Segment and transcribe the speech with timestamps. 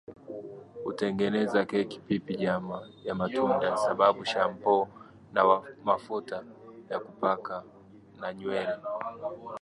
[0.83, 2.65] Hutengeneza keki pipi jam
[3.07, 4.87] ya matunda sabuni shampoo
[5.33, 5.41] na
[5.83, 6.43] mafuta
[6.89, 7.63] ya kupaka
[8.19, 8.75] na nywele